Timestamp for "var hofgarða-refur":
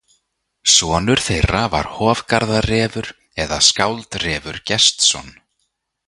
1.73-3.07